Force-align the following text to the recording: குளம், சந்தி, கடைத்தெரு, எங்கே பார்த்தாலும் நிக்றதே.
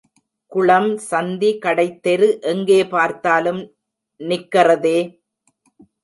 குளம், 0.51 0.87
சந்தி, 1.09 1.49
கடைத்தெரு, 1.65 2.27
எங்கே 2.43 2.79
பார்த்தாலும் 2.85 3.61
நிக்றதே. 4.19 4.97